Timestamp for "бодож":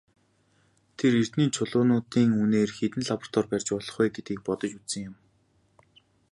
4.47-4.71